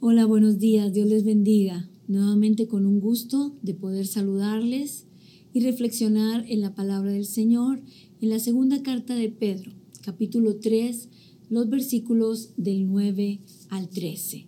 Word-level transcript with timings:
Hola, 0.00 0.26
buenos 0.26 0.60
días, 0.60 0.92
Dios 0.92 1.08
les 1.08 1.24
bendiga. 1.24 1.90
Nuevamente 2.06 2.68
con 2.68 2.86
un 2.86 3.00
gusto 3.00 3.56
de 3.62 3.74
poder 3.74 4.06
saludarles 4.06 5.06
y 5.52 5.58
reflexionar 5.58 6.44
en 6.48 6.60
la 6.60 6.72
palabra 6.72 7.10
del 7.10 7.26
Señor 7.26 7.82
en 8.20 8.28
la 8.28 8.38
segunda 8.38 8.80
carta 8.84 9.16
de 9.16 9.28
Pedro, 9.28 9.72
capítulo 10.02 10.60
3, 10.60 11.08
los 11.50 11.68
versículos 11.68 12.50
del 12.56 12.86
9 12.86 13.40
al 13.70 13.88
13. 13.88 14.46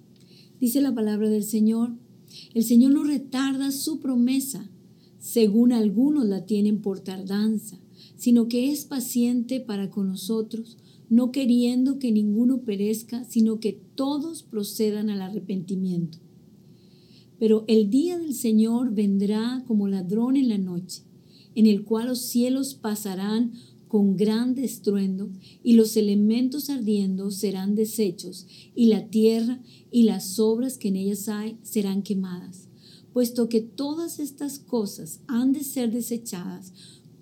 Dice 0.60 0.80
la 0.80 0.94
palabra 0.94 1.28
del 1.28 1.42
Señor, 1.42 1.96
el 2.54 2.62
Señor 2.62 2.92
no 2.92 3.02
retarda 3.02 3.72
su 3.72 3.98
promesa, 3.98 4.70
según 5.18 5.72
algunos 5.72 6.26
la 6.26 6.46
tienen 6.46 6.80
por 6.80 7.00
tardanza, 7.00 7.80
sino 8.16 8.46
que 8.46 8.70
es 8.70 8.84
paciente 8.84 9.58
para 9.58 9.90
con 9.90 10.06
nosotros 10.06 10.76
no 11.10 11.32
queriendo 11.32 11.98
que 11.98 12.12
ninguno 12.12 12.62
perezca, 12.62 13.24
sino 13.24 13.60
que 13.60 13.78
todos 13.94 14.44
procedan 14.44 15.10
al 15.10 15.20
arrepentimiento. 15.20 16.18
Pero 17.38 17.64
el 17.66 17.90
día 17.90 18.16
del 18.16 18.32
Señor 18.32 18.94
vendrá 18.94 19.64
como 19.66 19.88
ladrón 19.88 20.36
en 20.36 20.48
la 20.48 20.58
noche, 20.58 21.02
en 21.54 21.66
el 21.66 21.84
cual 21.84 22.06
los 22.06 22.20
cielos 22.20 22.74
pasarán 22.74 23.52
con 23.88 24.16
gran 24.16 24.56
estruendo, 24.56 25.30
y 25.64 25.72
los 25.72 25.96
elementos 25.96 26.70
ardiendo 26.70 27.32
serán 27.32 27.74
deshechos, 27.74 28.46
y 28.76 28.86
la 28.86 29.08
tierra 29.08 29.60
y 29.90 30.04
las 30.04 30.38
obras 30.38 30.78
que 30.78 30.88
en 30.88 30.96
ellas 30.96 31.28
hay 31.28 31.58
serán 31.62 32.02
quemadas. 32.02 32.68
Puesto 33.12 33.48
que 33.48 33.60
todas 33.60 34.20
estas 34.20 34.60
cosas 34.60 35.22
han 35.26 35.52
de 35.52 35.64
ser 35.64 35.90
desechadas, 35.90 36.72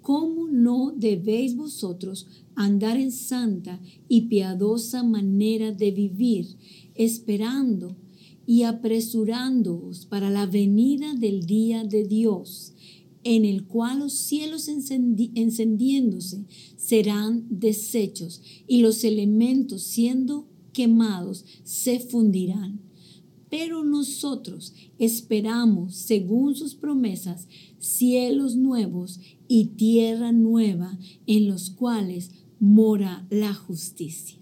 ¿cómo 0.09 0.49
no 0.49 0.95
debéis 0.97 1.55
vosotros 1.55 2.27
andar 2.55 2.97
en 2.97 3.13
santa 3.13 3.79
y 4.09 4.23
piadosa 4.23 5.03
manera 5.03 5.71
de 5.71 5.91
vivir, 5.91 6.57
esperando 6.95 7.95
y 8.47 8.63
apresurándoos 8.63 10.07
para 10.07 10.31
la 10.31 10.47
venida 10.47 11.13
del 11.13 11.45
día 11.45 11.85
de 11.85 12.05
Dios, 12.05 12.73
en 13.23 13.45
el 13.45 13.67
cual 13.67 13.99
los 13.99 14.15
cielos 14.15 14.69
encendiéndose 14.69 16.47
serán 16.79 17.45
deshechos 17.51 18.41
y 18.67 18.81
los 18.81 19.05
elementos 19.05 19.83
siendo 19.83 20.49
quemados 20.73 21.45
se 21.65 22.01
fundirán? 22.01 22.88
Pero 23.51 23.85
nosotros 23.85 24.75
esperamos, 24.99 25.95
según 25.95 26.55
sus 26.55 26.75
promesas, 26.75 27.49
cielos 27.79 28.57
nuevos 28.57 29.21
y 29.47 29.67
tierra 29.77 30.33
nueva 30.33 30.99
en 31.27 31.49
los 31.49 31.71
cuales 31.71 32.31
mora 32.61 33.27
la 33.31 33.55
justicia. 33.55 34.39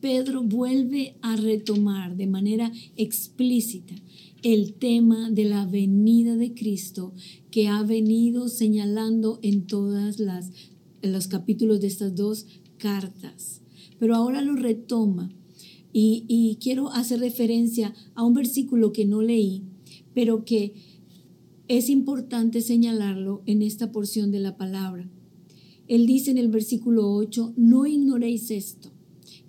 Pedro 0.00 0.44
vuelve 0.44 1.16
a 1.22 1.34
retomar 1.34 2.16
de 2.16 2.28
manera 2.28 2.70
explícita 2.96 3.94
el 4.42 4.74
tema 4.74 5.30
de 5.30 5.44
la 5.44 5.66
venida 5.66 6.36
de 6.36 6.54
Cristo 6.54 7.12
que 7.50 7.66
ha 7.66 7.82
venido 7.82 8.48
señalando 8.48 9.40
en 9.42 9.66
todas 9.66 10.20
las 10.20 10.52
los 11.02 11.28
capítulos 11.28 11.80
de 11.80 11.88
estas 11.88 12.14
dos 12.14 12.46
cartas. 12.76 13.62
Pero 13.98 14.14
ahora 14.14 14.42
lo 14.42 14.54
retoma 14.54 15.30
y, 16.00 16.58
quiero 16.60 16.92
hacer 16.92 17.20
referencia 17.20 17.94
a 18.14 18.24
un 18.24 18.34
versículo 18.34 18.92
que 18.92 19.04
no 19.04 19.22
leí, 19.22 19.62
pero 20.14 20.44
que 20.44 20.74
es 21.66 21.88
importante 21.88 22.60
señalarlo 22.60 23.42
en 23.46 23.62
esta 23.62 23.90
porción 23.90 24.30
de 24.30 24.40
la 24.40 24.56
palabra. 24.56 25.10
Él 25.86 26.06
dice 26.06 26.30
en 26.30 26.38
el 26.38 26.48
versículo 26.48 27.12
8, 27.14 27.54
no 27.56 27.86
ignoréis 27.86 28.50
esto, 28.50 28.90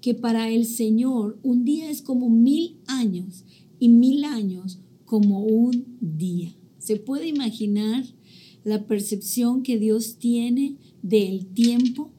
que 0.02 0.14
para 0.16 0.50
el 0.50 0.66
Señor 0.66 1.38
un 1.44 1.66
día 1.66 1.90
es 1.90 2.02
como 2.02 2.30
mil 2.30 2.78
años 2.88 3.44
y 3.80 3.90
mil 3.90 4.24
años 4.24 4.80
como 5.06 5.44
un 5.44 5.98
día. 6.00 6.56
¿Se 6.78 6.96
puede 6.96 7.28
imaginar 7.28 8.06
la 8.64 8.88
percepción 8.88 9.64
que 9.64 9.78
Dios 9.78 10.16
tiene 10.18 10.78
del 11.04 11.46
tiempo? 11.48 12.12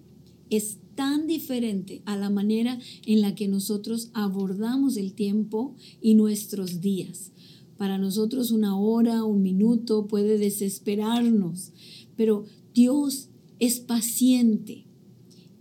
Es 0.50 0.78
tan 0.94 1.26
diferente 1.26 2.02
a 2.04 2.16
la 2.16 2.28
manera 2.28 2.78
en 3.06 3.22
la 3.22 3.34
que 3.34 3.48
nosotros 3.48 4.10
abordamos 4.12 4.96
el 4.96 5.14
tiempo 5.14 5.74
y 6.02 6.14
nuestros 6.14 6.80
días. 6.80 7.32
Para 7.78 7.96
nosotros 7.96 8.50
una 8.50 8.78
hora, 8.78 9.24
un 9.24 9.40
minuto 9.42 10.06
puede 10.06 10.36
desesperarnos, 10.36 11.72
pero 12.16 12.44
Dios 12.74 13.30
es 13.58 13.80
paciente 13.80 14.84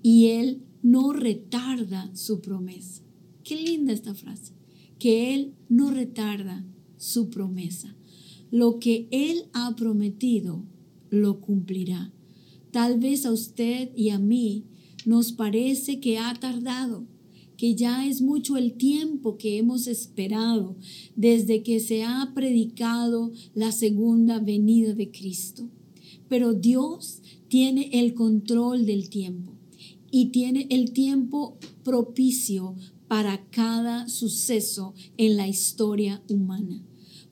y 0.03 0.27
Él 0.27 0.63
no 0.81 1.13
retarda 1.13 2.13
su 2.13 2.41
promesa. 2.41 3.03
Qué 3.43 3.55
linda 3.55 3.93
esta 3.93 4.13
frase, 4.13 4.53
que 4.97 5.33
Él 5.33 5.53
no 5.69 5.91
retarda 5.91 6.65
su 6.97 7.29
promesa. 7.29 7.95
Lo 8.51 8.79
que 8.79 9.07
Él 9.11 9.45
ha 9.53 9.75
prometido, 9.75 10.65
lo 11.09 11.39
cumplirá. 11.39 12.11
Tal 12.71 12.99
vez 12.99 13.25
a 13.25 13.31
usted 13.31 13.91
y 13.95 14.09
a 14.09 14.19
mí 14.19 14.65
nos 15.05 15.31
parece 15.31 15.99
que 15.99 16.17
ha 16.17 16.33
tardado, 16.33 17.05
que 17.57 17.75
ya 17.75 18.07
es 18.07 18.21
mucho 18.21 18.57
el 18.57 18.73
tiempo 18.73 19.37
que 19.37 19.57
hemos 19.57 19.87
esperado 19.87 20.77
desde 21.15 21.61
que 21.61 21.79
se 21.79 22.03
ha 22.03 22.31
predicado 22.33 23.31
la 23.53 23.71
segunda 23.71 24.39
venida 24.39 24.93
de 24.93 25.11
Cristo. 25.11 25.69
Pero 26.29 26.53
Dios 26.53 27.21
tiene 27.47 27.89
el 27.93 28.13
control 28.13 28.85
del 28.85 29.09
tiempo 29.09 29.53
y 30.11 30.27
tiene 30.27 30.67
el 30.69 30.91
tiempo 30.91 31.57
propicio 31.83 32.75
para 33.07 33.49
cada 33.49 34.07
suceso 34.07 34.93
en 35.17 35.35
la 35.35 35.47
historia 35.47 36.23
humana. 36.29 36.81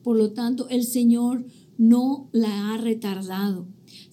Por 0.02 0.16
lo 0.16 0.32
tanto, 0.32 0.68
el 0.68 0.84
Señor 0.84 1.46
no 1.78 2.28
la 2.32 2.74
ha 2.74 2.78
retardado 2.78 3.68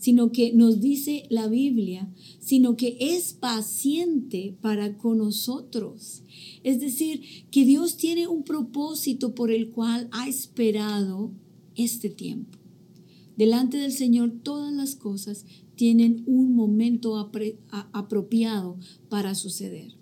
sino 0.05 0.31
que 0.31 0.53
nos 0.53 0.81
dice 0.81 1.25
la 1.31 1.47
Biblia, 1.47 2.07
sino 2.37 2.77
que 2.77 2.95
es 2.99 3.33
paciente 3.33 4.55
para 4.61 4.99
con 4.99 5.17
nosotros. 5.17 6.21
Es 6.61 6.79
decir, 6.79 7.23
que 7.49 7.65
Dios 7.65 7.97
tiene 7.97 8.27
un 8.27 8.43
propósito 8.43 9.33
por 9.33 9.49
el 9.49 9.71
cual 9.71 10.07
ha 10.11 10.29
esperado 10.29 11.31
este 11.73 12.11
tiempo. 12.11 12.59
Delante 13.35 13.77
del 13.77 13.93
Señor 13.93 14.31
todas 14.43 14.71
las 14.71 14.95
cosas 14.95 15.47
tienen 15.73 16.21
un 16.27 16.53
momento 16.53 17.17
apropiado 17.91 18.77
para 19.09 19.33
suceder. 19.33 19.95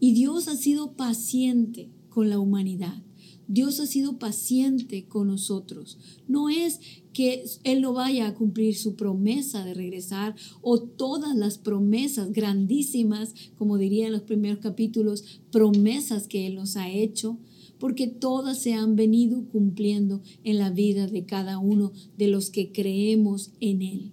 Y 0.00 0.12
Dios 0.12 0.48
ha 0.48 0.56
sido 0.58 0.96
paciente 0.96 1.88
con 2.10 2.28
la 2.28 2.38
humanidad. 2.38 3.02
Dios 3.48 3.80
ha 3.80 3.86
sido 3.86 4.18
paciente 4.18 5.06
con 5.06 5.28
nosotros. 5.28 5.98
No 6.28 6.48
es 6.48 6.80
que 7.12 7.44
Él 7.62 7.82
no 7.82 7.92
vaya 7.92 8.26
a 8.26 8.34
cumplir 8.34 8.76
su 8.76 8.96
promesa 8.96 9.64
de 9.64 9.74
regresar 9.74 10.34
o 10.62 10.80
todas 10.80 11.36
las 11.36 11.58
promesas 11.58 12.32
grandísimas, 12.32 13.34
como 13.56 13.78
diría 13.78 14.06
en 14.06 14.12
los 14.12 14.22
primeros 14.22 14.58
capítulos, 14.58 15.40
promesas 15.50 16.26
que 16.26 16.46
Él 16.46 16.54
nos 16.54 16.76
ha 16.76 16.90
hecho, 16.90 17.38
porque 17.78 18.06
todas 18.06 18.58
se 18.58 18.74
han 18.74 18.96
venido 18.96 19.46
cumpliendo 19.48 20.22
en 20.42 20.58
la 20.58 20.70
vida 20.70 21.06
de 21.06 21.24
cada 21.24 21.58
uno 21.58 21.92
de 22.16 22.28
los 22.28 22.50
que 22.50 22.72
creemos 22.72 23.52
en 23.60 23.82
Él. 23.82 24.12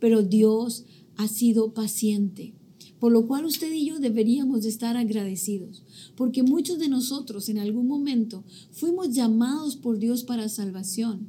Pero 0.00 0.22
Dios 0.22 0.84
ha 1.16 1.28
sido 1.28 1.72
paciente 1.72 2.54
por 3.02 3.10
lo 3.10 3.26
cual 3.26 3.46
usted 3.46 3.72
y 3.72 3.84
yo 3.84 3.98
deberíamos 3.98 4.62
de 4.62 4.68
estar 4.68 4.96
agradecidos, 4.96 5.82
porque 6.14 6.44
muchos 6.44 6.78
de 6.78 6.88
nosotros 6.88 7.48
en 7.48 7.58
algún 7.58 7.88
momento 7.88 8.44
fuimos 8.70 9.10
llamados 9.12 9.74
por 9.74 9.98
Dios 9.98 10.22
para 10.22 10.48
salvación 10.48 11.26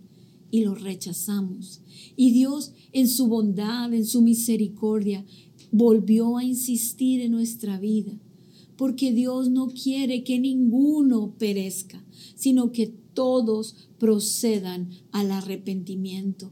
y 0.51 0.65
lo 0.65 0.75
rechazamos. 0.75 1.81
Y 2.15 2.29
Dios 2.29 2.73
en 2.91 3.07
su 3.07 3.25
bondad, 3.25 3.91
en 3.91 4.05
su 4.05 4.21
misericordia, 4.21 5.25
volvió 5.71 6.37
a 6.37 6.43
insistir 6.43 7.21
en 7.21 7.31
nuestra 7.31 7.79
vida, 7.79 8.19
porque 8.77 9.11
Dios 9.11 9.49
no 9.49 9.69
quiere 9.69 10.23
que 10.23 10.37
ninguno 10.37 11.33
perezca, 11.39 12.05
sino 12.35 12.71
que 12.71 12.93
todos 13.15 13.89
procedan 13.97 14.91
al 15.11 15.31
arrepentimiento. 15.31 16.51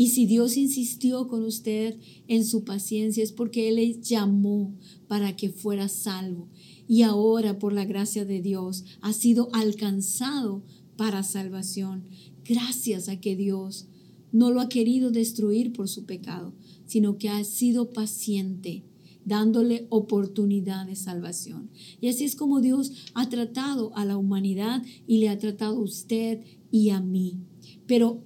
Y 0.00 0.10
si 0.10 0.26
Dios 0.26 0.56
insistió 0.56 1.26
con 1.26 1.42
usted 1.42 1.98
en 2.28 2.44
su 2.44 2.62
paciencia 2.62 3.24
es 3.24 3.32
porque 3.32 3.68
Él 3.68 3.74
le 3.74 4.00
llamó 4.00 4.72
para 5.08 5.34
que 5.34 5.50
fuera 5.50 5.88
salvo. 5.88 6.48
Y 6.86 7.02
ahora, 7.02 7.58
por 7.58 7.72
la 7.72 7.84
gracia 7.84 8.24
de 8.24 8.40
Dios, 8.40 8.84
ha 9.00 9.12
sido 9.12 9.48
alcanzado 9.52 10.62
para 10.96 11.24
salvación. 11.24 12.04
Gracias 12.44 13.08
a 13.08 13.18
que 13.18 13.34
Dios 13.34 13.88
no 14.30 14.52
lo 14.52 14.60
ha 14.60 14.68
querido 14.68 15.10
destruir 15.10 15.72
por 15.72 15.88
su 15.88 16.04
pecado, 16.04 16.54
sino 16.86 17.18
que 17.18 17.28
ha 17.28 17.42
sido 17.42 17.92
paciente 17.92 18.84
dándole 19.24 19.88
oportunidad 19.90 20.86
de 20.86 20.94
salvación. 20.94 21.70
Y 22.00 22.06
así 22.06 22.22
es 22.22 22.36
como 22.36 22.60
Dios 22.60 22.92
ha 23.14 23.28
tratado 23.28 23.90
a 23.96 24.04
la 24.04 24.16
humanidad 24.16 24.84
y 25.08 25.18
le 25.18 25.28
ha 25.28 25.38
tratado 25.40 25.74
a 25.74 25.82
usted 25.82 26.44
y 26.70 26.90
a 26.90 27.00
mí. 27.00 27.40
Pero 27.88 28.22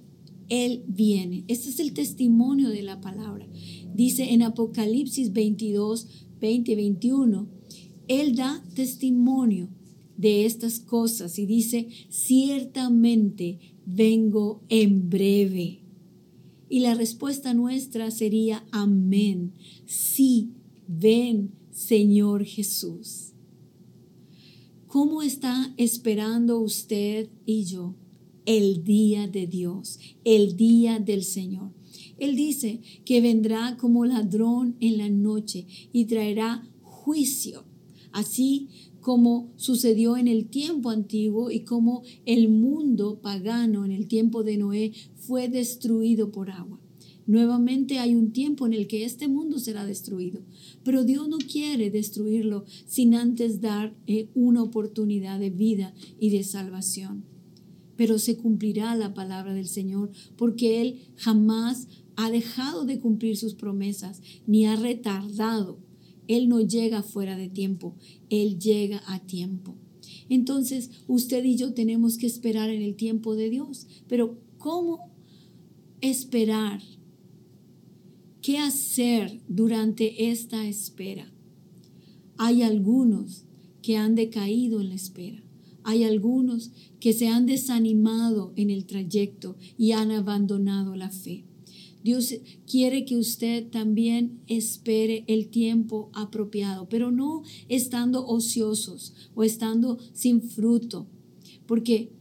él 0.53 0.83
viene. 0.87 1.45
Este 1.47 1.69
es 1.69 1.79
el 1.79 1.93
testimonio 1.93 2.69
de 2.69 2.83
la 2.83 3.01
palabra. 3.01 3.47
Dice 3.95 4.33
en 4.33 4.43
Apocalipsis 4.43 5.33
22, 5.33 6.07
20, 6.39 6.75
21, 6.75 7.47
Él 8.07 8.35
da 8.35 8.63
testimonio 8.75 9.69
de 10.15 10.45
estas 10.45 10.79
cosas 10.79 11.39
y 11.39 11.47
dice, 11.47 11.87
ciertamente 12.09 13.59
vengo 13.85 14.61
en 14.69 15.09
breve. 15.09 15.79
Y 16.69 16.81
la 16.81 16.93
respuesta 16.93 17.53
nuestra 17.53 18.11
sería, 18.11 18.63
amén. 18.71 19.53
Sí, 19.87 20.51
ven, 20.87 21.51
Señor 21.71 22.45
Jesús. 22.45 23.31
¿Cómo 24.85 25.23
está 25.23 25.73
esperando 25.77 26.59
usted 26.59 27.29
y 27.45 27.63
yo 27.63 27.95
el 28.45 28.83
día 28.83 29.27
de 29.27 29.47
Dios, 29.47 29.99
el 30.23 30.55
día 30.55 30.99
del 30.99 31.23
Señor? 31.23 31.71
Él 32.17 32.35
dice 32.35 32.81
que 33.05 33.21
vendrá 33.21 33.77
como 33.77 34.05
ladrón 34.05 34.75
en 34.79 34.97
la 34.97 35.09
noche 35.09 35.65
y 35.91 36.05
traerá 36.05 36.67
juicio, 36.81 37.65
así 38.11 38.69
como 39.01 39.51
sucedió 39.57 40.15
en 40.15 40.27
el 40.27 40.47
tiempo 40.47 40.89
antiguo 40.89 41.51
y 41.51 41.65
como 41.65 42.03
el 42.25 42.49
mundo 42.49 43.19
pagano 43.21 43.83
en 43.85 43.91
el 43.91 44.07
tiempo 44.07 44.43
de 44.43 44.57
Noé 44.57 44.93
fue 45.15 45.49
destruido 45.49 46.31
por 46.31 46.49
agua. 46.49 46.79
Nuevamente 47.25 47.99
hay 47.99 48.15
un 48.15 48.31
tiempo 48.31 48.65
en 48.65 48.73
el 48.73 48.87
que 48.87 49.05
este 49.05 49.27
mundo 49.27 49.59
será 49.59 49.85
destruido, 49.85 50.41
pero 50.83 51.03
Dios 51.03 51.29
no 51.29 51.37
quiere 51.37 51.89
destruirlo 51.89 52.65
sin 52.85 53.15
antes 53.15 53.61
dar 53.61 53.95
eh, 54.07 54.29
una 54.33 54.61
oportunidad 54.61 55.39
de 55.39 55.49
vida 55.49 55.93
y 56.19 56.31
de 56.31 56.43
salvación. 56.43 57.32
Pero 57.95 58.17
se 58.17 58.37
cumplirá 58.37 58.95
la 58.95 59.13
palabra 59.13 59.53
del 59.53 59.67
Señor 59.67 60.11
porque 60.35 60.81
Él 60.81 60.99
jamás 61.15 61.87
ha 62.15 62.29
dejado 62.29 62.85
de 62.85 62.99
cumplir 62.99 63.37
sus 63.37 63.55
promesas 63.55 64.21
ni 64.47 64.65
ha 64.65 64.75
retardado. 64.75 65.79
Él 66.27 66.47
no 66.47 66.61
llega 66.61 67.03
fuera 67.03 67.37
de 67.37 67.49
tiempo, 67.49 67.95
Él 68.29 68.59
llega 68.59 69.01
a 69.07 69.19
tiempo. 69.19 69.75
Entonces, 70.29 70.89
usted 71.07 71.43
y 71.43 71.57
yo 71.57 71.73
tenemos 71.73 72.17
que 72.17 72.27
esperar 72.27 72.69
en 72.69 72.81
el 72.81 72.95
tiempo 72.95 73.35
de 73.35 73.49
Dios. 73.49 73.87
Pero 74.07 74.39
¿cómo 74.57 75.11
esperar? 76.01 76.81
¿Qué 78.41 78.57
hacer 78.57 79.41
durante 79.47 80.29
esta 80.31 80.67
espera? 80.67 81.31
Hay 82.37 82.61
algunos 82.61 83.45
que 83.81 83.97
han 83.97 84.15
decaído 84.15 84.81
en 84.81 84.89
la 84.89 84.95
espera. 84.95 85.43
Hay 85.83 86.03
algunos 86.03 86.71
que 86.99 87.13
se 87.13 87.27
han 87.27 87.45
desanimado 87.45 88.53
en 88.55 88.69
el 88.69 88.85
trayecto 88.85 89.57
y 89.77 89.91
han 89.91 90.11
abandonado 90.11 90.95
la 90.95 91.09
fe. 91.09 91.45
Dios 92.03 92.35
quiere 92.69 93.05
que 93.05 93.15
usted 93.15 93.69
también 93.69 94.41
espere 94.47 95.23
el 95.27 95.47
tiempo 95.47 96.09
apropiado, 96.13 96.89
pero 96.89 97.11
no 97.11 97.43
estando 97.69 98.27
ociosos 98.27 99.13
o 99.35 99.43
estando 99.43 99.97
sin 100.11 100.41
fruto, 100.41 101.07
porque 101.65 102.11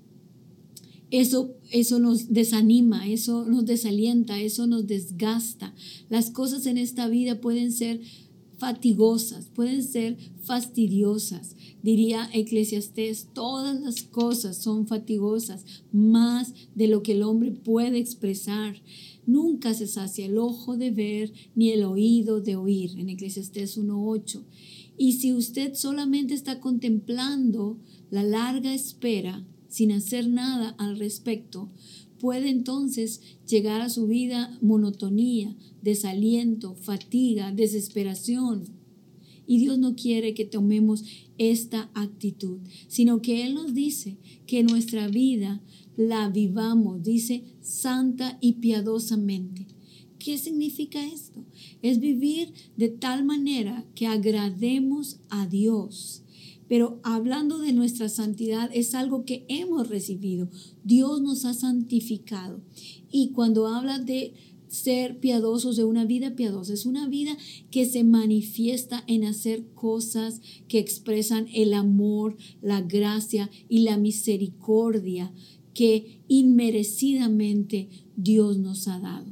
eso, 1.10 1.56
eso 1.70 1.98
nos 1.98 2.32
desanima, 2.32 3.06
eso 3.06 3.44
nos 3.44 3.66
desalienta, 3.66 4.40
eso 4.40 4.66
nos 4.66 4.86
desgasta. 4.86 5.74
Las 6.08 6.30
cosas 6.30 6.64
en 6.64 6.78
esta 6.78 7.06
vida 7.08 7.40
pueden 7.40 7.70
ser 7.70 8.00
fatigosas, 8.62 9.46
pueden 9.46 9.82
ser 9.82 10.16
fastidiosas. 10.44 11.56
Diría 11.82 12.30
Eclesiastés, 12.32 13.26
todas 13.34 13.80
las 13.80 14.04
cosas 14.04 14.56
son 14.56 14.86
fatigosas, 14.86 15.64
más 15.90 16.54
de 16.76 16.86
lo 16.86 17.02
que 17.02 17.10
el 17.10 17.24
hombre 17.24 17.50
puede 17.50 17.98
expresar. 17.98 18.80
Nunca 19.26 19.74
se 19.74 19.88
sacia 19.88 20.26
el 20.26 20.38
ojo 20.38 20.76
de 20.76 20.92
ver 20.92 21.32
ni 21.56 21.70
el 21.70 21.82
oído 21.82 22.40
de 22.40 22.54
oír, 22.54 23.00
en 23.00 23.08
Eclesiastés 23.08 23.76
1.8. 23.76 24.44
Y 24.96 25.14
si 25.14 25.32
usted 25.32 25.74
solamente 25.74 26.32
está 26.32 26.60
contemplando 26.60 27.80
la 28.10 28.22
larga 28.22 28.72
espera 28.72 29.44
sin 29.66 29.90
hacer 29.90 30.28
nada 30.28 30.76
al 30.78 31.00
respecto, 31.00 31.68
puede 32.22 32.50
entonces 32.50 33.20
llegar 33.48 33.80
a 33.80 33.88
su 33.88 34.06
vida 34.06 34.56
monotonía, 34.62 35.56
desaliento, 35.82 36.76
fatiga, 36.76 37.50
desesperación. 37.50 38.62
Y 39.44 39.58
Dios 39.58 39.76
no 39.76 39.96
quiere 39.96 40.32
que 40.32 40.44
tomemos 40.44 41.02
esta 41.36 41.90
actitud, 41.94 42.60
sino 42.86 43.20
que 43.22 43.44
Él 43.44 43.54
nos 43.54 43.74
dice 43.74 44.18
que 44.46 44.62
nuestra 44.62 45.08
vida 45.08 45.64
la 45.96 46.28
vivamos, 46.28 47.02
dice, 47.02 47.42
santa 47.60 48.38
y 48.40 48.52
piadosamente. 48.52 49.66
¿Qué 50.20 50.38
significa 50.38 51.04
esto? 51.04 51.44
Es 51.82 51.98
vivir 51.98 52.52
de 52.76 52.88
tal 52.88 53.24
manera 53.24 53.84
que 53.96 54.06
agrademos 54.06 55.18
a 55.28 55.48
Dios. 55.48 56.21
Pero 56.72 57.00
hablando 57.02 57.58
de 57.58 57.74
nuestra 57.74 58.08
santidad, 58.08 58.70
es 58.72 58.94
algo 58.94 59.26
que 59.26 59.44
hemos 59.48 59.90
recibido. 59.90 60.48
Dios 60.84 61.20
nos 61.20 61.44
ha 61.44 61.52
santificado. 61.52 62.62
Y 63.10 63.32
cuando 63.32 63.66
habla 63.66 63.98
de 63.98 64.32
ser 64.68 65.20
piadosos, 65.20 65.76
de 65.76 65.84
una 65.84 66.06
vida 66.06 66.34
piadosa, 66.34 66.72
es 66.72 66.86
una 66.86 67.06
vida 67.08 67.36
que 67.70 67.84
se 67.84 68.04
manifiesta 68.04 69.04
en 69.06 69.24
hacer 69.24 69.66
cosas 69.74 70.40
que 70.66 70.78
expresan 70.78 71.46
el 71.52 71.74
amor, 71.74 72.38
la 72.62 72.80
gracia 72.80 73.50
y 73.68 73.80
la 73.80 73.98
misericordia 73.98 75.30
que 75.74 76.22
inmerecidamente 76.26 77.90
Dios 78.16 78.56
nos 78.56 78.88
ha 78.88 78.98
dado. 78.98 79.26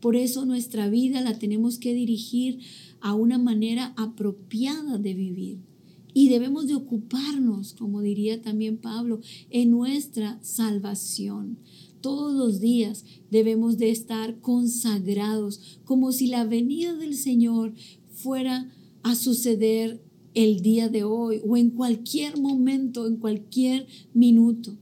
Por 0.00 0.16
eso 0.16 0.44
nuestra 0.44 0.90
vida 0.90 1.22
la 1.22 1.38
tenemos 1.38 1.78
que 1.78 1.94
dirigir 1.94 2.58
a 3.00 3.14
una 3.14 3.38
manera 3.38 3.94
apropiada 3.96 4.98
de 4.98 5.14
vivir. 5.14 5.73
Y 6.14 6.30
debemos 6.30 6.66
de 6.66 6.74
ocuparnos, 6.74 7.74
como 7.74 8.00
diría 8.00 8.40
también 8.40 8.78
Pablo, 8.78 9.20
en 9.50 9.70
nuestra 9.70 10.38
salvación. 10.42 11.58
Todos 12.00 12.32
los 12.32 12.60
días 12.60 13.04
debemos 13.30 13.76
de 13.76 13.90
estar 13.90 14.40
consagrados, 14.40 15.80
como 15.84 16.12
si 16.12 16.28
la 16.28 16.44
venida 16.44 16.94
del 16.94 17.14
Señor 17.14 17.74
fuera 18.14 18.70
a 19.02 19.14
suceder 19.14 20.00
el 20.32 20.60
día 20.62 20.88
de 20.88 21.04
hoy 21.04 21.40
o 21.46 21.56
en 21.56 21.70
cualquier 21.70 22.38
momento, 22.38 23.06
en 23.06 23.16
cualquier 23.16 23.86
minuto 24.14 24.78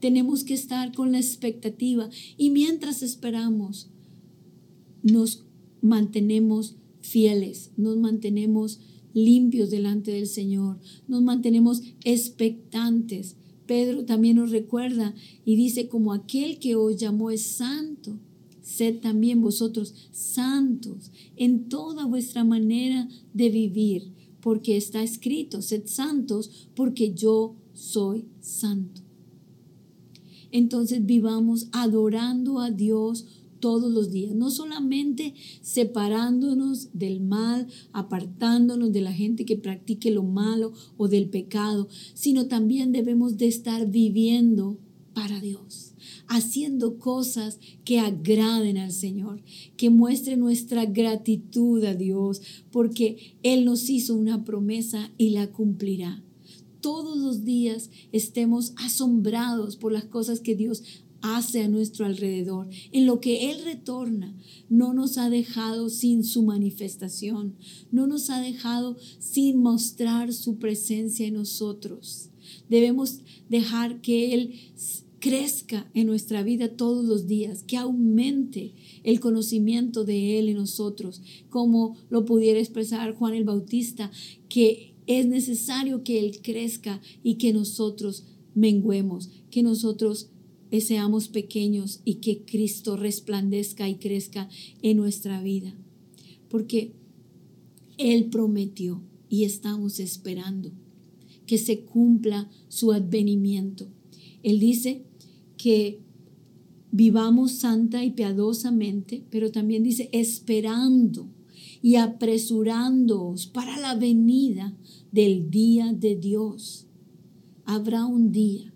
tenemos 0.00 0.44
que 0.44 0.54
estar 0.54 0.92
con 0.92 1.12
la 1.12 1.18
expectativa 1.18 2.08
y 2.36 2.50
mientras 2.50 3.02
esperamos, 3.02 3.90
nos 5.02 5.44
mantenemos 5.80 6.76
fieles, 7.00 7.72
nos 7.76 7.96
mantenemos 7.96 8.80
limpios 9.16 9.70
delante 9.70 10.12
del 10.12 10.26
Señor, 10.26 10.78
nos 11.08 11.22
mantenemos 11.22 11.82
expectantes. 12.04 13.36
Pedro 13.66 14.04
también 14.04 14.36
nos 14.36 14.50
recuerda 14.50 15.14
y 15.46 15.56
dice, 15.56 15.88
como 15.88 16.12
aquel 16.12 16.58
que 16.58 16.76
os 16.76 16.96
llamó 16.98 17.30
es 17.30 17.42
santo, 17.42 18.20
sed 18.60 19.00
también 19.00 19.40
vosotros 19.40 19.94
santos 20.12 21.10
en 21.36 21.70
toda 21.70 22.04
vuestra 22.04 22.44
manera 22.44 23.08
de 23.32 23.48
vivir, 23.48 24.12
porque 24.40 24.76
está 24.76 25.02
escrito, 25.02 25.62
sed 25.62 25.86
santos 25.86 26.68
porque 26.74 27.14
yo 27.14 27.56
soy 27.72 28.26
santo 28.40 29.06
entonces 30.56 31.04
vivamos 31.04 31.68
adorando 31.72 32.60
a 32.60 32.70
Dios 32.70 33.26
todos 33.60 33.92
los 33.92 34.10
días, 34.10 34.34
no 34.34 34.50
solamente 34.50 35.34
separándonos 35.60 36.90
del 36.92 37.20
mal, 37.20 37.66
apartándonos 37.92 38.92
de 38.92 39.00
la 39.00 39.12
gente 39.12 39.44
que 39.44 39.56
practique 39.56 40.10
lo 40.10 40.22
malo 40.22 40.72
o 40.96 41.08
del 41.08 41.28
pecado, 41.28 41.88
sino 42.14 42.46
también 42.46 42.92
debemos 42.92 43.36
de 43.36 43.46
estar 43.46 43.86
viviendo 43.90 44.78
para 45.16 45.40
Dios, 45.40 45.94
haciendo 46.28 46.98
cosas 46.98 47.58
que 47.86 48.00
agraden 48.00 48.76
al 48.76 48.92
Señor, 48.92 49.40
que 49.78 49.88
muestren 49.88 50.40
nuestra 50.40 50.84
gratitud 50.84 51.82
a 51.84 51.94
Dios, 51.94 52.42
porque 52.70 53.34
Él 53.42 53.64
nos 53.64 53.88
hizo 53.88 54.14
una 54.14 54.44
promesa 54.44 55.10
y 55.16 55.30
la 55.30 55.50
cumplirá. 55.50 56.22
Todos 56.82 57.16
los 57.16 57.44
días 57.44 57.88
estemos 58.12 58.74
asombrados 58.76 59.76
por 59.76 59.90
las 59.90 60.04
cosas 60.04 60.40
que 60.40 60.54
Dios 60.54 60.82
hace 61.34 61.62
a 61.62 61.68
nuestro 61.68 62.06
alrededor, 62.06 62.68
en 62.92 63.06
lo 63.06 63.20
que 63.20 63.50
Él 63.50 63.64
retorna, 63.64 64.36
no 64.68 64.94
nos 64.94 65.18
ha 65.18 65.30
dejado 65.30 65.88
sin 65.88 66.24
su 66.24 66.42
manifestación, 66.42 67.56
no 67.90 68.06
nos 68.06 68.30
ha 68.30 68.40
dejado 68.40 68.96
sin 69.18 69.58
mostrar 69.58 70.32
su 70.32 70.56
presencia 70.58 71.26
en 71.26 71.34
nosotros. 71.34 72.30
Debemos 72.68 73.20
dejar 73.48 74.00
que 74.00 74.34
Él 74.34 74.54
crezca 75.18 75.90
en 75.94 76.06
nuestra 76.06 76.42
vida 76.42 76.68
todos 76.68 77.04
los 77.04 77.26
días, 77.26 77.64
que 77.64 77.76
aumente 77.76 78.74
el 79.02 79.18
conocimiento 79.20 80.04
de 80.04 80.38
Él 80.38 80.48
en 80.48 80.56
nosotros, 80.56 81.22
como 81.50 81.96
lo 82.10 82.24
pudiera 82.24 82.60
expresar 82.60 83.14
Juan 83.14 83.34
el 83.34 83.44
Bautista, 83.44 84.10
que 84.48 84.94
es 85.06 85.26
necesario 85.26 86.04
que 86.04 86.20
Él 86.20 86.40
crezca 86.42 87.00
y 87.22 87.34
que 87.34 87.52
nosotros 87.52 88.24
menguemos, 88.54 89.30
que 89.50 89.62
nosotros 89.62 90.30
seamos 90.80 91.28
pequeños 91.28 92.00
y 92.04 92.16
que 92.16 92.44
Cristo 92.44 92.96
resplandezca 92.96 93.88
y 93.88 93.96
crezca 93.96 94.48
en 94.82 94.96
nuestra 94.96 95.42
vida. 95.42 95.74
Porque 96.48 96.92
Él 97.98 98.26
prometió 98.26 99.02
y 99.28 99.44
estamos 99.44 100.00
esperando 100.00 100.72
que 101.46 101.58
se 101.58 101.80
cumpla 101.80 102.50
su 102.68 102.92
advenimiento. 102.92 103.88
Él 104.42 104.58
dice 104.58 105.04
que 105.56 106.00
vivamos 106.90 107.52
santa 107.52 108.04
y 108.04 108.10
piadosamente, 108.10 109.24
pero 109.30 109.50
también 109.50 109.82
dice 109.82 110.08
esperando 110.12 111.28
y 111.82 111.96
apresurándoos 111.96 113.46
para 113.46 113.78
la 113.78 113.94
venida 113.94 114.76
del 115.12 115.50
día 115.50 115.92
de 115.92 116.16
Dios. 116.16 116.86
Habrá 117.64 118.06
un 118.06 118.32
día 118.32 118.72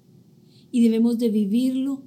y 0.73 0.83
debemos 0.83 1.19
de 1.19 1.31
vivirlo 1.31 2.03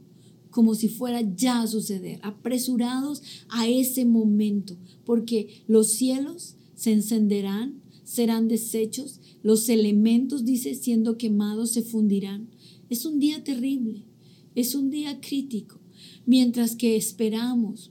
como 0.53 0.75
si 0.75 0.87
fuera 0.87 1.21
ya 1.35 1.63
a 1.63 1.67
suceder, 1.67 2.19
apresurados 2.21 3.23
a 3.49 3.67
ese 3.67 4.05
momento, 4.05 4.77
porque 5.03 5.63
los 5.67 5.91
cielos 5.93 6.55
se 6.75 6.93
encenderán, 6.93 7.81
serán 8.03 8.47
deshechos, 8.47 9.19
los 9.41 9.67
elementos, 9.67 10.45
dice, 10.45 10.75
siendo 10.75 11.17
quemados, 11.17 11.71
se 11.71 11.81
fundirán. 11.81 12.49
Es 12.89 13.03
un 13.05 13.19
día 13.19 13.43
terrible, 13.43 14.03
es 14.53 14.75
un 14.75 14.91
día 14.91 15.19
crítico, 15.19 15.79
mientras 16.27 16.75
que 16.75 16.95
esperamos. 16.95 17.89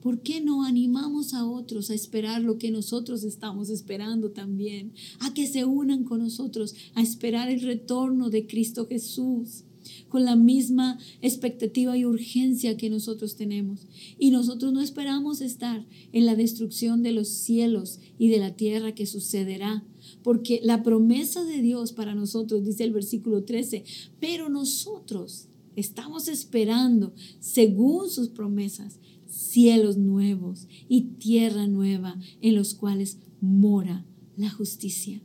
¿Por 0.00 0.22
qué 0.22 0.40
no 0.40 0.62
animamos 0.62 1.34
a 1.34 1.44
otros 1.44 1.90
a 1.90 1.94
esperar 1.94 2.40
lo 2.40 2.58
que 2.58 2.70
nosotros 2.70 3.24
estamos 3.24 3.70
esperando 3.70 4.30
también? 4.30 4.92
A 5.18 5.34
que 5.34 5.48
se 5.48 5.64
unan 5.64 6.04
con 6.04 6.20
nosotros 6.20 6.76
a 6.94 7.02
esperar 7.02 7.50
el 7.50 7.62
retorno 7.62 8.30
de 8.30 8.46
Cristo 8.46 8.86
Jesús 8.86 9.64
con 10.08 10.24
la 10.24 10.36
misma 10.36 10.98
expectativa 11.20 11.96
y 11.96 12.04
urgencia 12.04 12.76
que 12.76 12.90
nosotros 12.90 13.36
tenemos. 13.36 13.86
Y 14.18 14.30
nosotros 14.30 14.72
no 14.72 14.80
esperamos 14.80 15.40
estar 15.40 15.86
en 16.12 16.26
la 16.26 16.36
destrucción 16.36 17.02
de 17.02 17.12
los 17.12 17.28
cielos 17.28 18.00
y 18.18 18.28
de 18.28 18.38
la 18.38 18.54
tierra 18.56 18.94
que 18.94 19.06
sucederá, 19.06 19.84
porque 20.22 20.60
la 20.62 20.82
promesa 20.82 21.44
de 21.44 21.60
Dios 21.60 21.92
para 21.92 22.14
nosotros, 22.14 22.64
dice 22.64 22.84
el 22.84 22.92
versículo 22.92 23.44
13, 23.44 23.84
pero 24.20 24.48
nosotros 24.48 25.48
estamos 25.74 26.28
esperando, 26.28 27.14
según 27.40 28.08
sus 28.10 28.28
promesas, 28.28 28.98
cielos 29.26 29.96
nuevos 29.96 30.68
y 30.88 31.02
tierra 31.18 31.66
nueva 31.66 32.18
en 32.40 32.54
los 32.54 32.74
cuales 32.74 33.18
mora 33.40 34.06
la 34.36 34.50
justicia. 34.50 35.20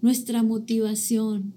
Nuestra 0.00 0.42
motivación 0.42 1.54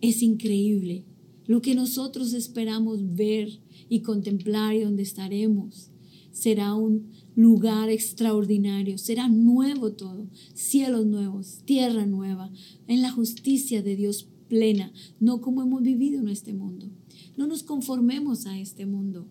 es 0.00 0.22
increíble 0.22 1.04
lo 1.48 1.62
que 1.62 1.74
nosotros 1.74 2.34
esperamos 2.34 3.16
ver 3.16 3.58
y 3.88 4.02
contemplar 4.02 4.76
y 4.76 4.82
donde 4.82 5.02
estaremos 5.02 5.90
será 6.30 6.74
un 6.74 7.10
lugar 7.34 7.88
extraordinario, 7.88 8.98
será 8.98 9.28
nuevo 9.28 9.92
todo, 9.92 10.28
cielos 10.54 11.06
nuevos, 11.06 11.62
tierra 11.64 12.06
nueva, 12.06 12.52
en 12.86 13.02
la 13.02 13.10
justicia 13.10 13.82
de 13.82 13.96
Dios 13.96 14.28
plena, 14.48 14.92
no 15.18 15.40
como 15.40 15.62
hemos 15.62 15.82
vivido 15.82 16.20
en 16.20 16.28
este 16.28 16.52
mundo. 16.52 16.90
No 17.36 17.46
nos 17.46 17.62
conformemos 17.62 18.46
a 18.46 18.58
este 18.58 18.86
mundo. 18.86 19.26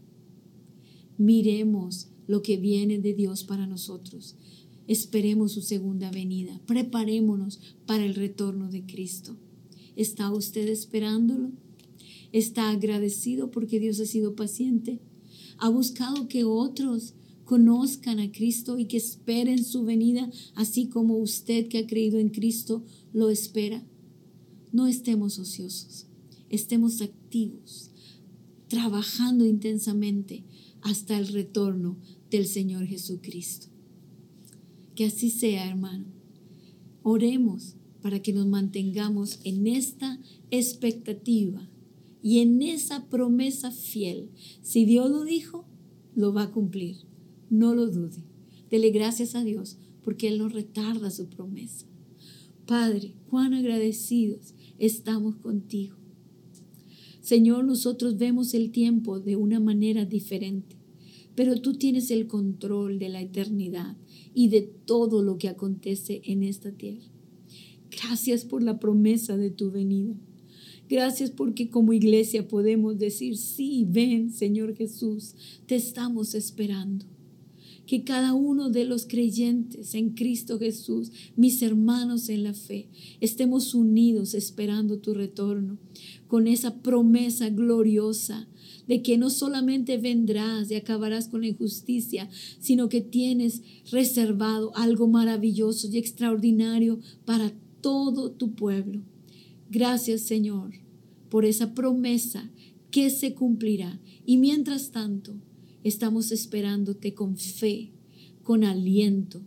Miremos 1.17 2.07
lo 2.27 2.41
que 2.41 2.57
viene 2.57 2.99
de 2.99 3.13
Dios 3.13 3.43
para 3.43 3.67
nosotros. 3.67 4.35
Esperemos 4.87 5.51
su 5.51 5.61
segunda 5.61 6.09
venida. 6.11 6.59
Preparémonos 6.65 7.59
para 7.85 8.05
el 8.05 8.15
retorno 8.15 8.69
de 8.69 8.85
Cristo. 8.85 9.35
¿Está 9.95 10.31
usted 10.31 10.67
esperándolo? 10.67 11.51
Está 12.31 12.69
agradecido 12.69 13.51
porque 13.51 13.79
Dios 13.79 13.99
ha 13.99 14.05
sido 14.05 14.35
paciente. 14.35 14.99
Ha 15.57 15.69
buscado 15.69 16.27
que 16.27 16.43
otros 16.43 17.13
conozcan 17.47 18.19
a 18.19 18.31
Cristo 18.31 18.77
y 18.77 18.85
que 18.85 18.97
esperen 18.97 19.63
su 19.63 19.83
venida, 19.83 20.29
así 20.53 20.87
como 20.87 21.17
usted 21.17 21.67
que 21.67 21.79
ha 21.79 21.87
creído 21.87 22.19
en 22.19 22.29
Cristo 22.29 22.83
lo 23.13 23.29
espera. 23.29 23.83
No 24.71 24.85
estemos 24.85 25.39
ociosos, 25.39 26.07
estemos 26.49 27.01
activos, 27.01 27.89
trabajando 28.67 29.45
intensamente 29.45 30.43
hasta 30.81 31.17
el 31.17 31.29
retorno 31.29 31.97
del 32.29 32.45
Señor 32.45 32.85
Jesucristo. 32.85 33.67
Que 34.93 35.05
así 35.05 35.29
sea, 35.29 35.69
hermano. 35.69 36.05
Oremos 37.01 37.75
para 38.01 38.21
que 38.21 38.33
nos 38.33 38.45
mantengamos 38.45 39.39
en 39.43 39.67
esta 39.67 40.19
expectativa 40.51 41.69
y 42.21 42.39
en 42.39 42.61
esa 42.61 43.07
promesa 43.09 43.71
fiel. 43.71 44.29
Si 44.61 44.85
Dios 44.85 45.09
lo 45.09 45.23
dijo, 45.23 45.65
lo 46.15 46.33
va 46.33 46.43
a 46.43 46.51
cumplir. 46.51 46.97
No 47.49 47.73
lo 47.73 47.87
dude. 47.87 48.23
Dele 48.69 48.89
gracias 48.89 49.35
a 49.35 49.43
Dios 49.43 49.77
porque 50.03 50.27
Él 50.27 50.37
no 50.37 50.49
retarda 50.49 51.11
su 51.11 51.27
promesa. 51.27 51.85
Padre, 52.65 53.15
cuán 53.29 53.53
agradecidos 53.53 54.53
estamos 54.79 55.35
contigo. 55.37 55.95
Señor, 57.21 57.65
nosotros 57.65 58.17
vemos 58.17 58.53
el 58.53 58.71
tiempo 58.71 59.19
de 59.19 59.35
una 59.35 59.59
manera 59.59 60.05
diferente, 60.05 60.77
pero 61.35 61.59
tú 61.59 61.73
tienes 61.73 62.09
el 62.09 62.27
control 62.27 62.99
de 62.99 63.09
la 63.09 63.21
eternidad 63.21 63.97
y 64.33 64.47
de 64.47 64.61
todo 64.61 65.21
lo 65.23 65.37
que 65.37 65.49
acontece 65.49 66.21
en 66.23 66.43
esta 66.43 66.71
tierra. 66.71 67.11
Gracias 67.91 68.45
por 68.45 68.63
la 68.63 68.79
promesa 68.79 69.35
de 69.35 69.49
tu 69.49 69.71
venida. 69.71 70.15
Gracias 70.89 71.31
porque 71.31 71.69
como 71.69 71.91
iglesia 71.91 72.47
podemos 72.47 72.97
decir, 72.97 73.37
sí, 73.37 73.85
ven 73.89 74.31
Señor 74.31 74.75
Jesús, 74.75 75.35
te 75.65 75.75
estamos 75.75 76.33
esperando. 76.33 77.05
Que 77.85 78.03
cada 78.03 78.33
uno 78.33 78.69
de 78.69 78.83
los 78.83 79.05
creyentes 79.05 79.95
en 79.95 80.09
Cristo 80.09 80.59
Jesús, 80.59 81.11
mis 81.37 81.61
hermanos 81.61 82.27
en 82.27 82.43
la 82.43 82.53
fe, 82.53 82.89
estemos 83.21 83.73
unidos 83.73 84.33
esperando 84.33 84.99
tu 84.99 85.13
retorno, 85.13 85.77
con 86.27 86.47
esa 86.47 86.81
promesa 86.81 87.49
gloriosa 87.49 88.47
de 88.87 89.01
que 89.01 89.17
no 89.17 89.29
solamente 89.29 89.97
vendrás 89.97 90.71
y 90.71 90.75
acabarás 90.75 91.27
con 91.27 91.41
la 91.41 91.47
injusticia, 91.47 92.29
sino 92.59 92.89
que 92.89 93.01
tienes 93.01 93.61
reservado 93.91 94.75
algo 94.75 95.07
maravilloso 95.07 95.87
y 95.91 95.97
extraordinario 95.97 96.99
para 97.25 97.53
todo 97.81 98.31
tu 98.31 98.53
pueblo. 98.53 99.01
Gracias 99.69 100.21
Señor 100.21 100.73
por 101.29 101.45
esa 101.45 101.73
promesa 101.73 102.49
que 102.91 103.09
se 103.09 103.33
cumplirá. 103.33 103.99
Y 104.25 104.37
mientras 104.37 104.91
tanto, 104.91 105.35
estamos 105.83 106.31
esperándote 106.31 107.13
con 107.13 107.37
fe, 107.37 107.91
con 108.43 108.63
aliento, 108.63 109.41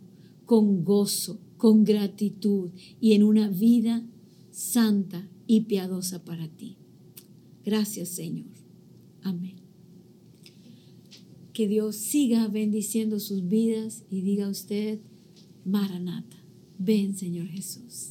con 0.45 0.83
gozo, 0.83 1.39
con 1.57 1.83
gratitud 1.83 2.71
y 2.99 3.13
en 3.13 3.23
una 3.23 3.49
vida 3.49 4.05
santa 4.51 5.29
y 5.47 5.61
piadosa 5.61 6.23
para 6.23 6.47
ti. 6.47 6.77
Gracias 7.63 8.09
Señor. 8.09 8.51
Amén. 9.21 9.55
Que 11.53 11.67
Dios 11.67 11.95
siga 11.95 12.47
bendiciendo 12.47 13.19
sus 13.19 13.47
vidas 13.47 14.03
y 14.09 14.21
diga 14.21 14.47
a 14.47 14.49
usted, 14.49 14.99
Maranata, 15.65 16.37
ven 16.79 17.15
Señor 17.15 17.47
Jesús. 17.47 18.10